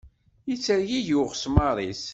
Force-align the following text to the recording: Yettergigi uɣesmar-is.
Yettergigi 0.49 1.15
uɣesmar-is. 1.21 2.03